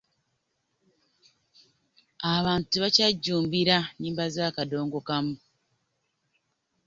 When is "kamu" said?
5.07-5.35